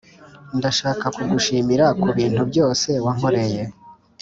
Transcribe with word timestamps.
ndashaka 0.57 1.05
kugushimira 1.15 1.85
kubintu 2.01 2.41
byose 2.51 2.89
wankoreye. 3.05 3.61